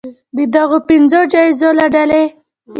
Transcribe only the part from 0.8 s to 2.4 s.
پنځو جایزو له ډلې